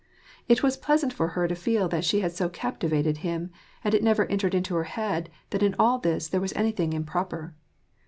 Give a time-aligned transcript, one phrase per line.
[0.47, 3.51] It was pleasant for her to feel that she had so captivated him,
[3.83, 7.53] and it never entered her head that in all this there was anything improper.